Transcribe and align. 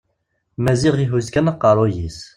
Maziɣ 0.63 0.95
ihuz 1.03 1.27
kan 1.33 1.51
aqerruy-is. 1.51 2.19